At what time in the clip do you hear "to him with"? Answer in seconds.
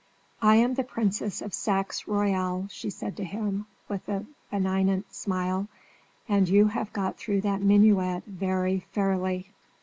3.17-4.09